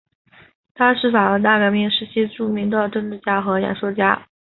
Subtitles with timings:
[0.73, 4.25] 他是法国大革命时期著名的政治家和演说家。